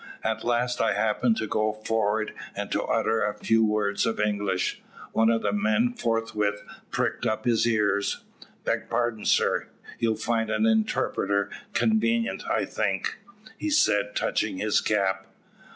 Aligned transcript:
At 0.23 0.43
last 0.43 0.81
I 0.81 0.93
happened 0.95 1.37
to 1.37 1.45
go 1.47 1.73
forward 1.73 2.33
and 2.55 2.71
to 2.71 2.81
utter 2.81 3.21
a 3.23 3.35
few 3.37 3.63
words 3.63 4.07
of 4.07 4.19
English. 4.19 4.81
One 5.11 5.29
of 5.29 5.43
the 5.43 5.51
men 5.53 5.93
forthwith 5.93 6.63
pricked 6.89 7.27
up 7.27 7.45
his 7.45 7.67
ears. 7.67 8.23
"`Beg 8.65 8.89
pardon, 8.89 9.25
sir, 9.25 9.67
you'd 9.99 10.17
find 10.17 10.49
an 10.49 10.65
interpreter 10.65 11.51
convenient, 11.75 12.49
I 12.49 12.65
think,' 12.65 13.19
he 13.59 13.69
said, 13.69 14.15
touching 14.15 14.57
his 14.57 14.81
cap. 14.81 15.27